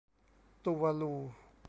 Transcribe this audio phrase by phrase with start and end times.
[0.63, 1.13] ตูวาลู